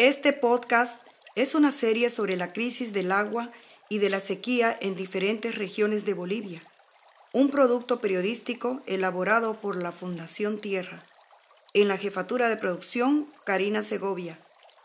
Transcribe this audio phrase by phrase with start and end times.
[0.00, 1.04] Este podcast
[1.34, 3.50] es una serie sobre la crisis del agua
[3.88, 6.60] y de la sequía en diferentes regiones de Bolivia,
[7.32, 11.02] un producto periodístico elaborado por la Fundación Tierra.
[11.74, 14.38] En la jefatura de producción, Karina Segovia.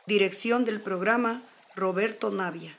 [0.08, 1.44] Dirección del programa,
[1.76, 2.76] Roberto Navia.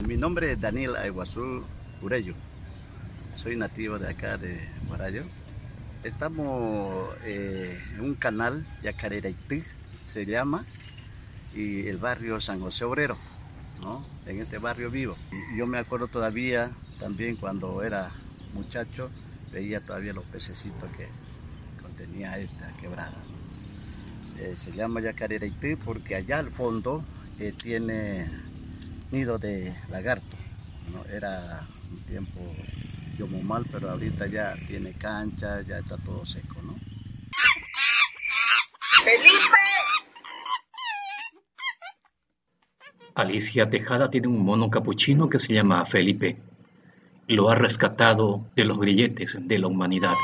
[0.00, 1.64] Mi nombre es Daniel Aiguazú
[2.02, 2.34] Urello.
[3.36, 4.58] Soy nativo de acá de
[4.88, 5.24] Guarayo.
[6.04, 9.62] Estamos eh, en un canal, Yacareraití
[10.02, 10.64] se llama,
[11.54, 13.18] y el barrio San José Obrero,
[13.82, 14.06] ¿no?
[14.24, 15.16] En este barrio vivo.
[15.54, 18.10] Yo me acuerdo todavía, también cuando era
[18.54, 19.10] muchacho,
[19.52, 21.06] veía todavía los pececitos que
[21.82, 23.18] contenía esta quebrada.
[24.38, 27.04] Eh, se llama Yacareraití porque allá al fondo
[27.38, 28.30] eh, tiene
[29.10, 30.36] nido de lagarto.
[31.12, 32.40] Era un tiempo
[33.16, 36.74] yo muy mal, pero ahorita ya tiene cancha, ya está todo seco, ¿no?
[39.04, 39.56] ¡Felipe!
[43.14, 46.36] Alicia Tejada tiene un mono capuchino que se llama Felipe.
[47.26, 50.14] Lo ha rescatado de los grilletes de la humanidad.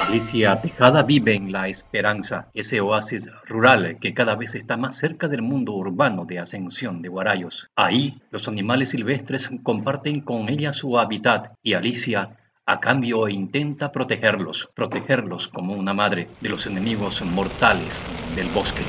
[0.00, 5.28] Alicia Tejada vive en La Esperanza, ese oasis rural que cada vez está más cerca
[5.28, 7.68] del mundo urbano de Ascensión de Guarayos.
[7.76, 14.70] Ahí los animales silvestres comparten con ella su hábitat y Alicia a cambio intenta protegerlos,
[14.74, 18.84] protegerlos como una madre de los enemigos mortales del bosque.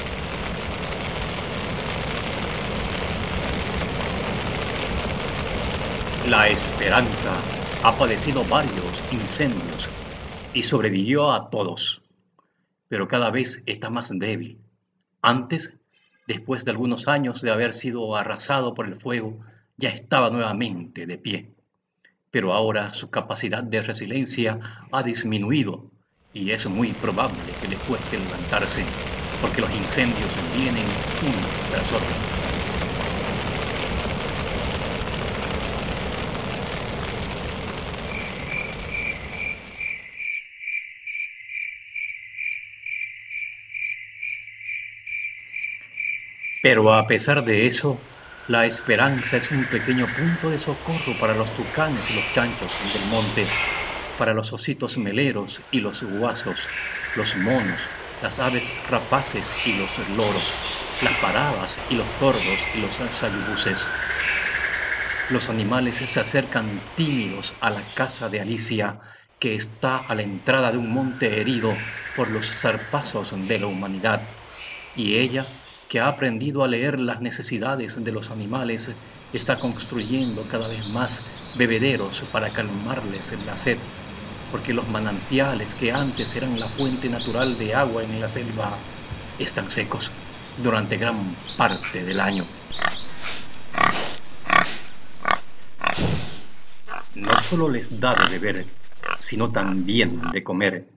[6.24, 7.44] La Esperanza
[7.84, 9.90] ha padecido varios incendios
[10.54, 12.02] y sobrevivió a todos,
[12.90, 14.60] pero cada vez está más débil.
[15.22, 15.78] Antes,
[16.28, 19.40] después de algunos años de haber sido arrasado por el fuego,
[19.78, 21.52] ya estaba nuevamente de pie.
[22.32, 24.60] Pero ahora su capacidad de resiliencia
[24.92, 25.90] ha disminuido
[26.34, 28.94] y es muy probable que le cueste levantarse,
[29.40, 32.41] porque los incendios vienen uno tras otro.
[46.62, 48.08] Pero a pesar de eso,
[48.46, 53.06] la esperanza es un pequeño punto de socorro para los tucanes y los chanchos del
[53.06, 53.64] monte,
[54.16, 56.74] para los ositos meleros y los guasos,
[57.14, 60.60] los monos, las aves rapaces y los loros,
[61.00, 64.06] las parabas y los tordos y los sayubuses.
[65.28, 69.00] Los animales se acercan tímidos a la casa de Alicia,
[69.40, 74.38] que está a la entrada de un monte herido por los zarpazos de la humanidad,
[74.94, 75.61] y ella
[75.92, 78.90] que ha aprendido a leer las necesidades de los animales,
[79.34, 81.22] está construyendo cada vez más
[81.54, 83.78] bebederos para calmarles la sed,
[84.54, 88.80] porque los manantiales que antes eran la fuente natural de agua en la selva
[89.38, 90.14] están secos
[90.64, 92.46] durante gran parte del año.
[97.16, 98.66] No solo les da de beber,
[99.20, 100.88] sino también de comer.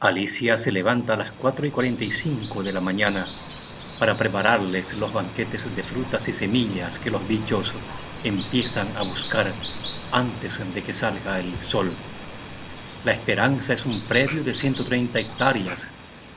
[0.00, 3.28] Alicia se levanta a las 4 y 45 de la mañana
[3.98, 7.78] para prepararles los banquetes de frutas y semillas que los bichos
[8.22, 9.56] empiezan a buscar
[10.10, 11.96] antes de que salga el sol.
[13.02, 15.94] La Esperanza es un predio de 130 hectáreas,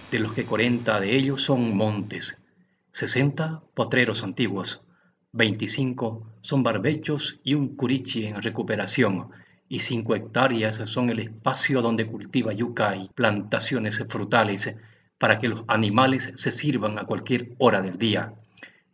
[0.09, 2.44] de los que 40 de ellos son montes,
[2.92, 4.86] 60 potreros antiguos,
[5.31, 9.30] 25 son barbechos y un curichi en recuperación,
[9.68, 14.75] y 5 hectáreas son el espacio donde cultiva yuca y plantaciones frutales
[15.19, 18.34] para que los animales se sirvan a cualquier hora del día,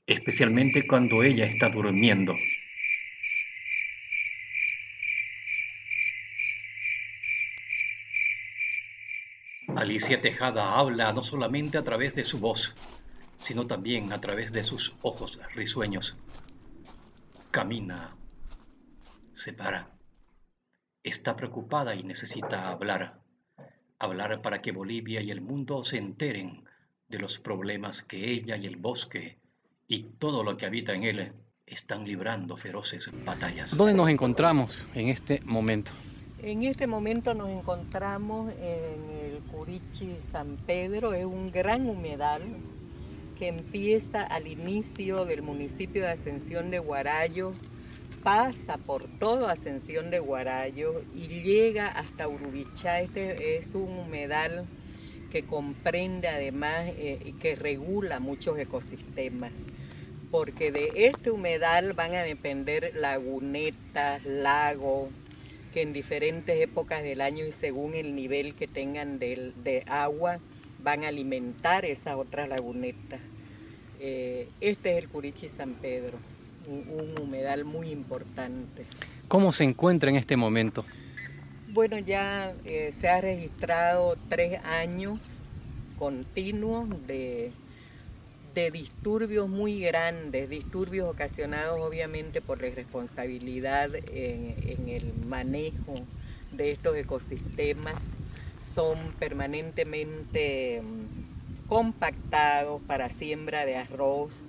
[0.07, 2.35] especialmente cuando ella está durmiendo.
[9.75, 12.73] Alicia Tejada habla no solamente a través de su voz,
[13.39, 16.15] sino también a través de sus ojos risueños.
[17.51, 18.15] Camina,
[19.33, 19.91] se para,
[21.03, 23.24] está preocupada y necesita hablar
[23.99, 26.63] hablar para que Bolivia y el mundo se enteren
[27.07, 29.39] de los problemas que ella y el bosque
[29.87, 31.33] y todo lo que habita en él
[31.65, 33.77] están librando feroces batallas.
[33.77, 35.91] ¿Dónde nos encontramos en este momento?
[36.41, 42.43] En este momento nos encontramos en el Curichi San Pedro, es un gran humedal
[43.35, 47.53] que empieza al inicio del municipio de Ascensión de Guarayo,
[48.25, 53.01] pasa por toda Ascensión de Guarayo y llega hasta Urubichá.
[53.01, 54.65] Este es un humedal
[55.31, 59.51] que comprende además eh, y que regula muchos ecosistemas,
[60.31, 65.11] porque de este humedal van a depender lagunetas, lagos,
[65.71, 70.39] que en diferentes épocas del año y según el nivel que tengan de, agua
[70.81, 73.19] van a alimentar esas otras lagunetas.
[73.99, 76.17] Eh, este es el Curichi San Pedro,
[76.67, 78.85] un, humedal muy importante.
[79.27, 80.85] ¿Cómo se encuentra en este momento?
[81.69, 85.41] Bueno, ya eh, se ha registrado tres años
[85.97, 87.51] continuos de
[88.55, 95.95] de disturbios muy grandes, disturbios ocasionados obviamente por la irresponsabilidad en, el manejo
[96.53, 97.95] de estos ecosistemas,
[98.73, 104.45] son permanentemente mm, compactados para siembra de arroz,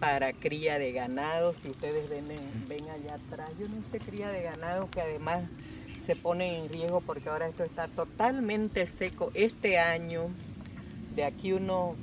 [0.00, 1.54] para cría de ganado.
[1.54, 2.24] Si ustedes ven,
[2.68, 5.42] ven allá atrás, yo no sé cría de ganado que además
[6.06, 9.30] se pone en riesgo porque ahora esto está totalmente seco.
[9.34, 10.30] Este año,
[11.14, 11.96] de aquí unos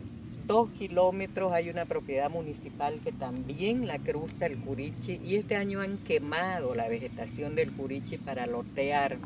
[0.45, 5.81] dos kilómetros hay una propiedad municipal que también la cruza el Curichi y este año
[5.81, 9.17] han quemado la vegetación del Curichi para lotear.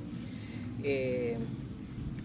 [0.83, 1.37] Eh,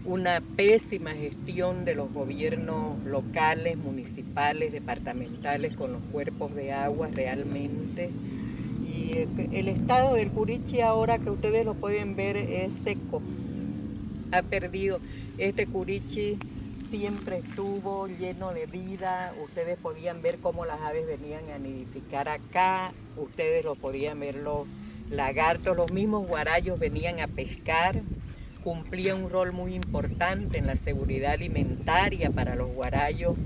[0.07, 8.11] una pésima gestión de los gobiernos locales, municipales, departamentales con los cuerpos de agua realmente.
[8.87, 13.21] Y el estado del Curichi ahora que ustedes lo pueden ver es seco.
[14.33, 15.01] Ha perdido
[15.39, 16.39] este Curichi
[16.89, 22.93] siempre estuvo lleno de vida, ustedes podían ver cómo las aves venían a nidificar acá,
[23.17, 24.69] ustedes lo podían ver los
[25.11, 28.03] lagartos, los mismos guarayos venían a pescar,
[28.67, 33.37] cumplía un rol muy importante en la seguridad alimentaria para los guarayos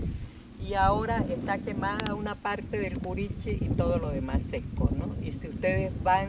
[0.67, 5.15] y ahora está quemada una parte del curichi y todo lo demás seco, ¿no?
[5.23, 6.29] Y si ustedes van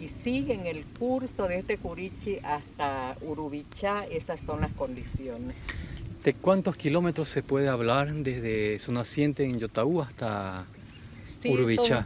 [0.00, 5.54] y siguen el curso de este curichi hasta Urubichá, esas son las condiciones.
[6.24, 10.64] ¿De cuántos kilómetros se puede hablar desde su naciente en Yotaú hasta
[11.42, 11.54] sí,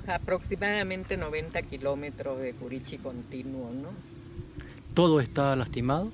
[0.08, 4.11] aproximadamente 90 kilómetros de Curichi continuo, ¿no?
[4.94, 6.12] ¿Todo está lastimado?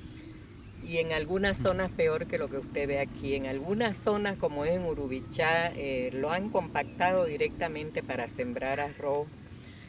[0.87, 3.35] Y en algunas zonas peor que lo que usted ve aquí.
[3.35, 9.27] En algunas zonas, como es en Urubichá, eh, lo han compactado directamente para sembrar arroz.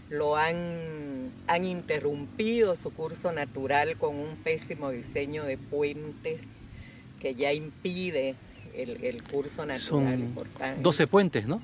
[0.09, 6.41] Lo han, han interrumpido su curso natural con un pésimo diseño de puentes
[7.19, 8.35] que ya impide
[8.73, 9.79] el, curso natural.
[9.79, 11.61] Son 12 puentes, ¿no?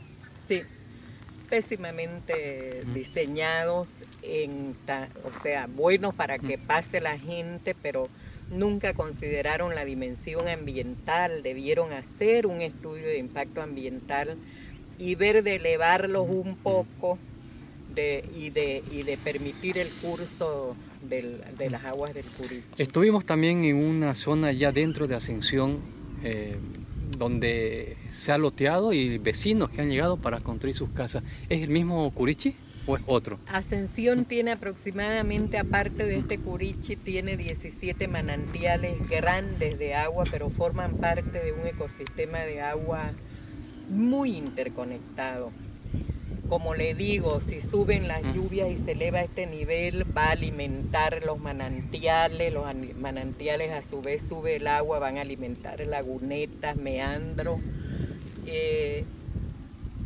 [0.48, 0.62] Sí,
[1.46, 4.76] pésimamente diseñados, en
[5.24, 8.08] o sea, buenos para que pase la gente, pero
[8.52, 14.38] nunca consideraron la dimensión ambiental, debieron hacer un estudio de impacto ambiental
[14.98, 17.18] y ver de elevarlos un poco
[17.94, 20.76] de, y, de, y de permitir el curso
[21.08, 22.82] de las aguas del Curichi.
[22.82, 25.80] Estuvimos también en una zona ya dentro de Ascensión
[26.24, 26.56] eh,
[27.18, 31.24] donde se ha loteado y vecinos que han llegado para construir sus casas.
[31.50, 32.56] ¿Es el mismo Curichi?
[32.88, 33.40] ¿O es otro?
[33.52, 40.98] Ascensión tiene aproximadamente, aparte de este Curichi, tiene 17 manantiales grandes de agua, pero forman
[40.98, 43.12] parte de un ecosistema de agua
[43.90, 45.52] muy interconectado
[46.50, 51.24] como le digo, si suben las lluvias y se eleva este nivel, va a alimentar
[51.26, 52.66] los manantiales, los
[53.00, 57.60] manantiales a su vez sube el agua, van a alimentar lagunetas, meandros.
[58.46, 59.06] Eh,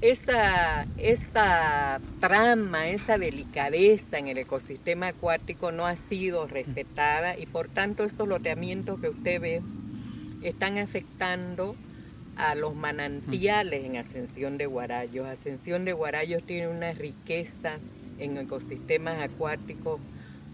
[0.01, 7.68] esta, esta trama, esa delicadeza en el ecosistema acuático no ha sido respetada y por
[7.68, 9.62] tanto estos loteamientos que usted ve
[10.41, 11.75] están afectando
[12.39, 15.27] a los manantiales en Ascensión de Guarayos.
[15.27, 17.79] Ascensión de Guarayos tiene una riqueza
[18.17, 20.00] en ecosistemas acuáticos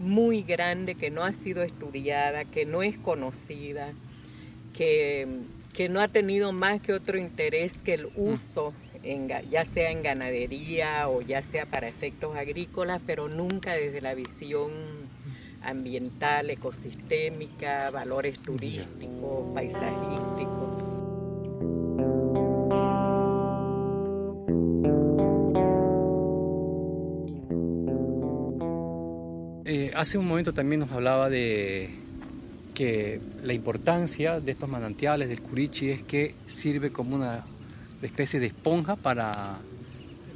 [0.00, 3.92] muy grande que no ha sido estudiada, que no es conocida,
[4.74, 5.28] que,
[5.72, 8.74] que no ha tenido más que otro interés que el uso,
[9.04, 14.14] en, ya sea en ganadería o ya sea para efectos agrícolas, pero nunca desde la
[14.14, 14.72] visión
[15.62, 20.75] ambiental, ecosistémica, valores turísticos, paisajísticos.
[29.96, 31.90] Hace un momento también nos hablaba de
[32.74, 37.44] que la importancia de estos manantiales del Curichi es que sirve como una
[38.02, 39.58] especie de esponja para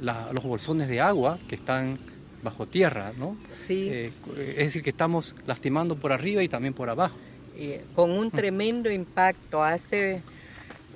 [0.01, 1.99] los bolsones de agua que están
[2.41, 3.37] bajo tierra, ¿no?
[3.67, 3.87] Sí.
[3.91, 4.11] Eh,
[4.49, 7.15] es decir, que estamos lastimando por arriba y también por abajo.
[7.93, 9.63] con un tremendo impacto.
[9.63, 10.21] Hace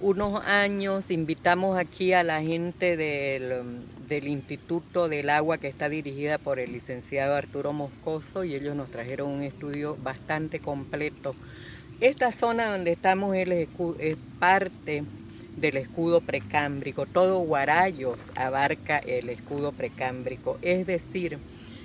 [0.01, 6.37] unos años invitamos aquí a la gente del, del Instituto del Agua que está dirigida
[6.37, 11.35] por el licenciado Arturo Moscoso y ellos nos trajeron un estudio bastante completo.
[12.01, 13.67] Esta zona donde estamos es,
[13.99, 15.03] es parte
[15.55, 21.39] del escudo precámbrico, todo Guarayos abarca el escudo precámbrico, es decir,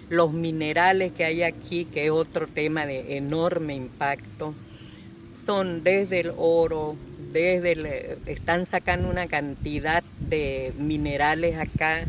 [0.08, 4.54] los minerales que hay aquí, que es otro tema de enorme impacto,
[5.46, 6.96] son desde el oro,
[7.32, 12.04] desde están sacando una cantidad de minerales acá,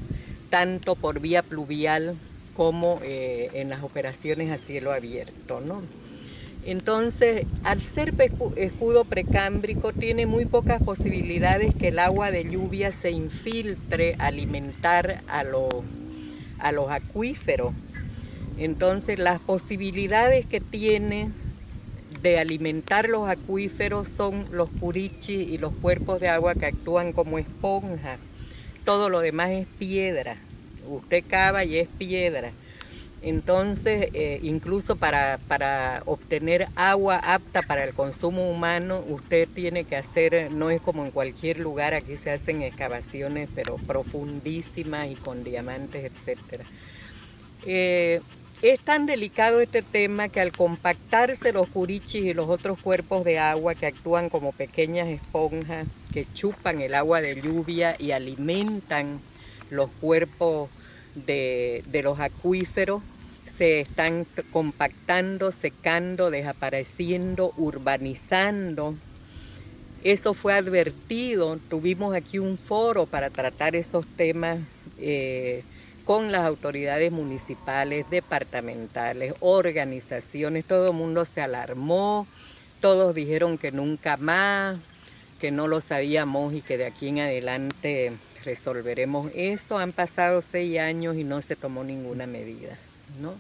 [0.50, 2.16] tanto por vía pluvial
[2.56, 5.62] como eh, en las operaciones a cielo abierto.
[5.62, 5.82] ¿no?
[6.66, 8.14] Entonces, al ser
[8.56, 15.24] escudo precámbrico, tiene muy pocas posibilidades que el agua de lluvia se infiltre a alimentar
[15.28, 15.70] a los,
[16.60, 17.74] a los acuíferos.
[18.60, 21.32] Entonces, las posibilidades que tiene
[22.22, 27.40] de alimentar los acuíferos son los purichis y los cuerpos de agua que actúan como
[27.40, 28.18] esponja.
[28.86, 30.38] Todo lo demás es piedra.
[30.88, 32.52] Usted cava y es piedra.
[33.24, 39.96] Entonces, eh, incluso para, para, obtener agua apta para el consumo humano, usted tiene que
[39.96, 45.44] hacer, no es como en cualquier lugar, aquí se hacen excavaciones, pero profundísimas y con
[45.44, 46.64] diamantes, etc.
[48.62, 53.40] es tan delicado este tema que al compactarse los curichis y los otros cuerpos de
[53.40, 59.20] agua que actúan como pequeñas esponjas, que chupan el agua de lluvia y alimentan
[59.72, 60.70] los cuerpos
[61.16, 63.02] de, los acuíferos
[63.58, 68.96] se están compactando, secando, desapareciendo, urbanizando.
[70.04, 74.60] Eso fue advertido, tuvimos aquí un foro para tratar esos temas
[74.98, 75.64] eh,
[76.12, 82.28] con las autoridades municipales, departamentales, organizaciones, todo el mundo se alarmó,
[82.82, 84.78] todos dijeron que nunca más,
[85.40, 88.12] que no lo sabíamos y que de aquí en adelante
[88.44, 89.78] resolveremos esto.
[89.78, 92.78] Han pasado seis años y no se tomó ninguna medida,
[93.22, 93.36] ¿no?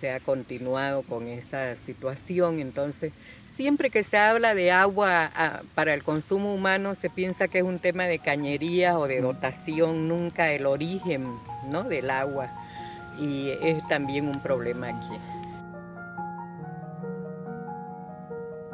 [0.00, 3.12] Se ha continuado con esa situación, entonces
[3.58, 7.64] siempre que se habla de agua ah, para el consumo humano se piensa que es
[7.64, 11.38] un tema de cañería o de dotación, nunca el origen
[11.70, 11.82] ¿no?
[11.84, 12.50] del agua.
[13.20, 15.18] Y es también un problema aquí.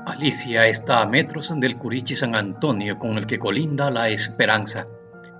[0.06, 4.86] Alicia está a metros del Curichi San Antonio con el que colinda la Esperanza.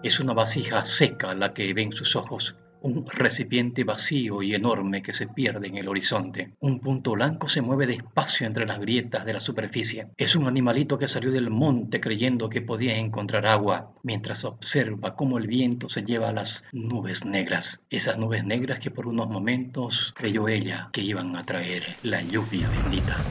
[0.03, 5.15] Es una vasija seca la que ven sus ojos, un recipiente vacío y enorme que
[5.15, 6.53] se pierde en el horizonte.
[6.61, 10.09] Un punto blanco se mueve despacio entre las grietas de la superficie.
[10.19, 15.39] Es un animalito que salió del monte creyendo que podía encontrar agua, mientras observa cómo
[15.39, 17.87] el viento se lleva a las nubes negras.
[17.89, 22.69] Esas nubes negras que por unos momentos creyó ella que iban a traer la lluvia
[22.69, 23.25] bendita.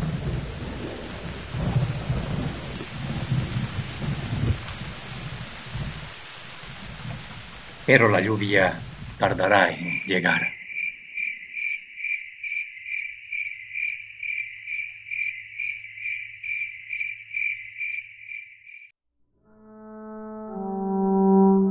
[7.85, 8.79] pero la lluvia
[9.17, 10.41] tardará en llegar.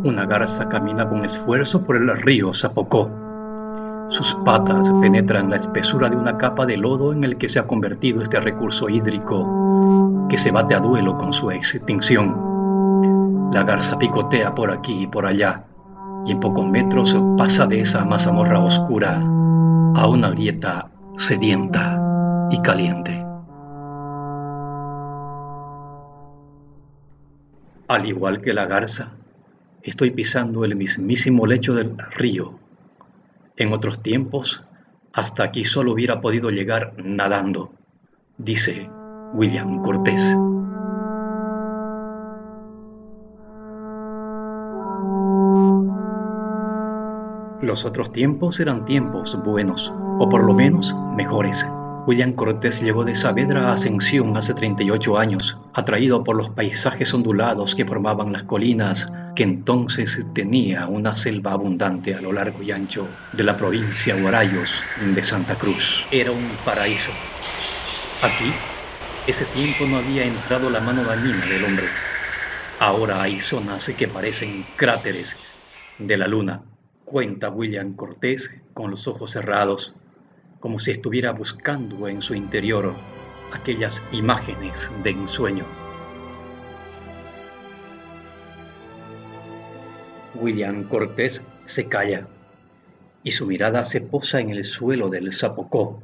[0.05, 3.11] Una garza camina con esfuerzo por el río Zapocó.
[4.09, 7.67] Sus patas penetran la espesura de una capa de lodo en el que se ha
[7.67, 13.51] convertido este recurso hídrico que se bate a duelo con su extinción.
[13.53, 15.65] La garza picotea por aquí y por allá,
[16.25, 23.25] y en pocos metros pasa de esa mazamorra oscura a una grieta sedienta y caliente.
[27.89, 29.13] Al igual que la garza,
[29.83, 32.59] estoy pisando el mismísimo lecho del río.
[33.57, 34.65] En otros tiempos,
[35.13, 37.73] hasta aquí solo hubiera podido llegar nadando,
[38.39, 38.89] dice
[39.35, 40.35] William Cortés.
[47.63, 51.65] Los otros tiempos eran tiempos buenos, o por lo menos mejores.
[52.09, 57.77] William Cortés llegó de Saavedra a Ascensión hace 38 años, atraído por los paisajes ondulados
[57.77, 63.07] que formaban las colinas que entonces tenía una selva abundante a lo largo y ancho
[63.33, 66.09] de la provincia Guarayos de Santa Cruz.
[66.11, 67.13] Era un paraíso.
[68.23, 68.53] Aquí,
[69.29, 71.87] ese tiempo no había entrado la mano dañina del hombre.
[72.81, 75.39] Ahora hay zonas que parecen cráteres
[76.01, 76.72] de la luna
[77.13, 79.95] cuenta William Cortés con los ojos cerrados,
[80.61, 82.95] como si estuviera buscando en su interior
[83.53, 85.67] aquellas imágenes de ensueño.
[90.35, 92.29] William Cortés se calla
[93.23, 96.03] y su mirada se posa en el suelo del Zapocó,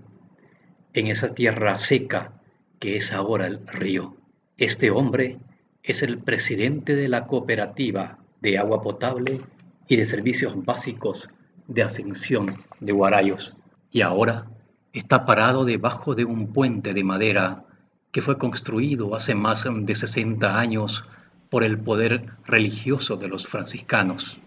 [0.93, 2.33] en esa tierra seca
[2.79, 4.15] que es ahora el río.
[4.59, 5.39] Este hombre
[5.83, 9.41] es el presidente de la cooperativa de agua potable
[9.89, 11.31] y de servicios básicos
[11.67, 13.57] de ascensión de Guarayos.
[13.91, 14.47] Y ahora
[14.93, 17.65] está parado debajo de un puente de madera
[18.13, 21.05] que fue construido hace más de 60 años
[21.51, 24.41] por el poder religioso de los franciscanos.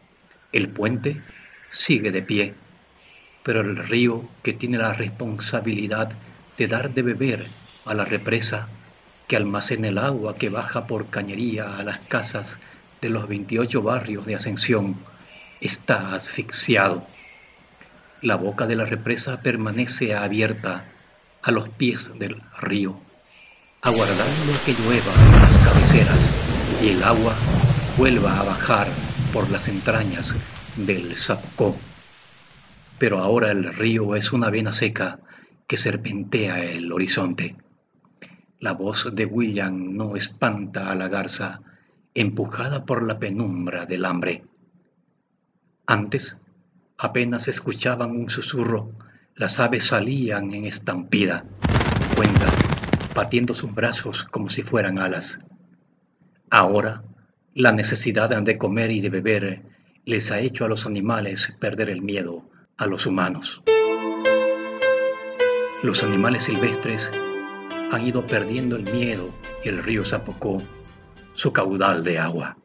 [0.52, 1.22] El puente
[1.70, 2.56] sigue de pie
[3.44, 6.12] pero el río que tiene la responsabilidad
[6.58, 7.48] de dar de beber
[7.86, 8.70] a la represa
[9.28, 12.60] que almacena el agua que baja por cañería a las casas
[13.02, 14.98] de los 28 barrios de Ascensión,
[15.62, 17.08] está asfixiado.
[18.22, 20.86] La boca de la represa permanece abierta
[21.44, 23.00] a los pies del río,
[23.82, 26.32] aguardando a que llueva en las cabeceras
[26.82, 27.36] y el agua
[27.98, 28.88] vuelva a bajar
[29.32, 30.36] por las entrañas
[30.76, 31.78] del Zapocó.
[32.98, 35.20] Pero ahora el río es una vena seca
[35.68, 37.56] que serpentea el horizonte.
[38.60, 41.62] La voz de William no espanta a la garza
[42.14, 44.44] empujada por la penumbra del hambre.
[45.92, 46.38] Antes
[46.98, 48.94] apenas escuchaban un susurro,
[49.36, 51.44] las aves salían en estampida,
[52.16, 52.48] cuenta,
[53.14, 55.50] batiendo sus brazos como si fueran alas.
[56.50, 57.04] Ahora,
[57.54, 59.64] la necesidad de comer y de beber
[60.06, 63.62] les ha hecho a los animales perder el miedo a los humanos.
[65.84, 67.12] Los animales silvestres
[67.92, 70.64] han ido perdiendo el miedo y el río Zapocó
[71.34, 72.61] su caudal de agua.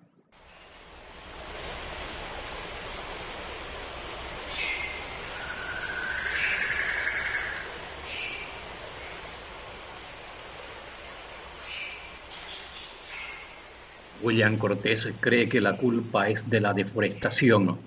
[14.23, 17.79] William Cortés cree que la culpa es de la deforestación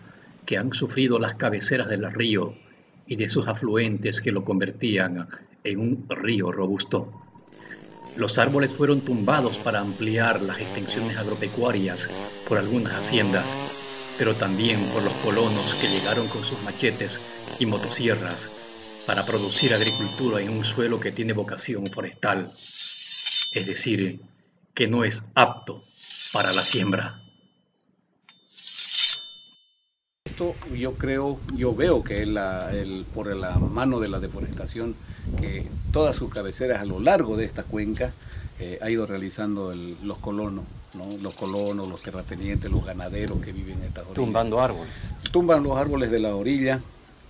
[0.46, 2.56] que han sufrido las cabeceras del río
[3.08, 5.28] y de sus afluentes que lo convertían
[5.64, 7.12] en un río robusto.
[8.16, 12.10] Los árboles fueron tumbados para ampliar las extensiones agropecuarias
[12.48, 13.56] por algunas haciendas,
[14.18, 17.22] pero también por los colonos que llegaron con sus machetes
[17.58, 18.52] y motosierras
[19.08, 22.52] para producir agricultura en un suelo que tiene vocación forestal,
[23.56, 24.20] es decir,
[24.76, 25.84] que no es apto
[26.32, 27.20] para la siembra.
[30.26, 32.72] Esto yo creo, yo veo que la,
[33.14, 34.96] por la mano de la deforestación,
[35.40, 38.14] que todas sus cabeceras a lo largo de esta cuenca
[38.60, 40.66] eh, ha ido realizando los colonos,
[41.22, 44.16] los colonos, los terratenientes, los ganaderos que viven en estas orillas.
[44.16, 44.94] Tumbando árboles.
[45.32, 46.82] Tumban los árboles de la orilla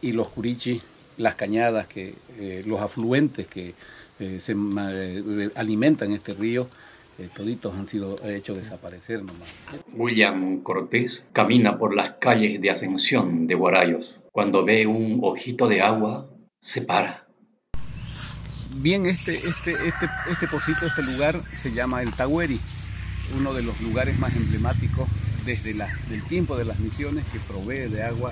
[0.02, 0.82] y los curichis,
[1.17, 3.76] las cañadas, que, eh, los afluentes que
[4.19, 4.56] eh, se
[5.56, 6.67] alimentan este río,
[7.19, 9.49] eh, toditos han sido hechos desaparecer nomás.
[9.93, 14.21] William Cortés camina por las calles de Ascensión de Guarayos.
[14.32, 16.29] Cuando ve un ojito de agua,
[16.62, 17.27] se para.
[18.75, 22.60] Bien, este, este, este, este pocito, este lugar se llama el Tagüeri,
[23.38, 25.08] uno de los lugares más emblemáticos
[25.45, 28.32] desde la, el tiempo de las misiones que provee de agua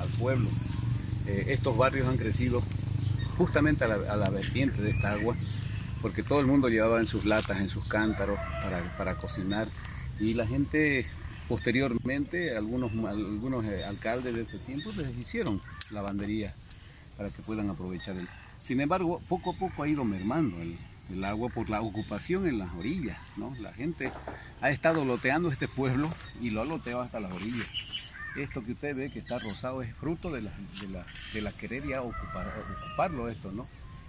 [0.00, 0.50] al pueblo.
[1.26, 2.62] Eh, estos barrios han crecido
[3.38, 5.34] justamente a la, a la vertiente de esta agua
[6.02, 8.38] porque todo el mundo llevaba en sus latas, en sus cántaros
[8.96, 9.68] para, cocinar
[10.20, 11.06] y la gente
[11.48, 16.54] posteriormente, algunos, algunos eh, alcaldes de ese tiempo les hicieron lavandería
[17.16, 18.28] para que puedan aprovechar el...
[18.62, 20.76] Sin embargo, poco a poco ha ido mermando el,
[21.10, 23.54] el agua por la ocupación en las orillas, ¿no?
[23.60, 24.12] La gente
[24.60, 26.08] ha estado loteando este pueblo
[26.40, 27.68] y lo ha loteado hasta las orillas.
[28.36, 31.86] Esto que usted ve que está rosado es fruto de la, de la, de querer
[31.86, 33.66] ya ocupar, ocuparlo esto, ¿no?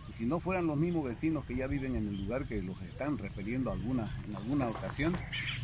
[0.10, 2.82] Y si no fueran los mismos vecinos que ya viven en el lugar que los
[2.84, 5.14] están refiriendo alguna, en alguna ocasión,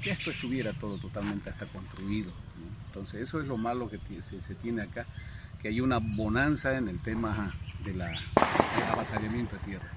[0.02, 2.32] que esto estuviera todo totalmente hasta construido.
[2.88, 5.06] Entonces eso es lo malo que se, tiene acá,
[5.62, 7.52] que hay una bonanza en el tema
[7.86, 8.02] del
[8.92, 9.90] avasallamiento de tierra.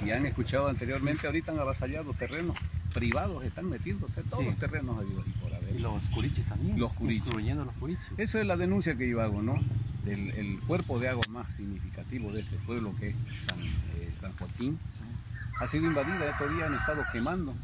[0.00, 2.56] Si han escuchado anteriormente, ahorita han avasallado terrenos
[2.92, 6.78] privados, están metiéndose todos los terrenos y por Y los curiches también.
[6.78, 7.26] Los curiches.
[7.32, 8.06] los curiches.
[8.16, 9.60] Eso es la denuncia que yo hago, ¿no?
[10.08, 13.16] El cuerpo de agua más significativo de este pueblo que es
[13.46, 14.78] San, eh, Joaquín,
[15.60, 17.54] ha sido invadida, estos días han estado quemando,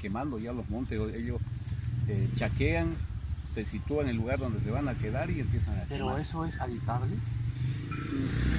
[0.00, 1.40] quemando ya los montes, ellos
[2.08, 2.94] eh, chaquean,
[3.52, 6.44] se sitúan en el lugar donde se van a quedar y empiezan a ¿Pero eso
[6.44, 7.14] es habitable?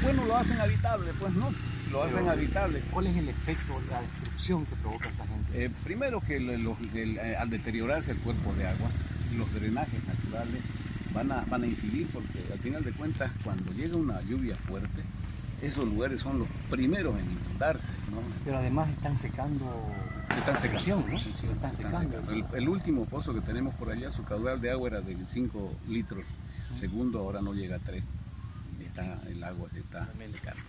[0.01, 1.51] Bueno, lo hacen habitable, pues no,
[1.91, 2.81] lo hacen habitable.
[2.91, 5.65] ¿Cuál es el efecto, la destrucción que provoca esta gente?
[5.65, 6.37] Eh, primero que
[7.39, 8.89] al deteriorarse el cuerpo de agua,
[9.37, 10.61] los drenajes naturales
[11.15, 15.01] van a, van a incidir porque al final de cuentas cuando llega una lluvia fuerte,
[15.61, 17.87] esos lugares son los primeros en inundarse.
[18.11, 18.17] ¿no?
[18.43, 19.65] Pero además están secando.
[20.31, 21.17] Se están secando, ¿no?
[21.17, 22.55] están secando.
[22.55, 26.25] El, último pozo que tenemos por allá, su caudal de agua era de 5 litros
[26.79, 28.03] segundo, ahora no llega a 3.
[28.85, 30.61] Está, el agua se está secando.